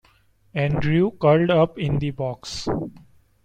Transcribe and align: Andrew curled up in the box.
Andrew 0.55 1.11
curled 1.11 1.51
up 1.51 1.77
in 1.77 1.99
the 1.99 2.09
box. 2.09 2.67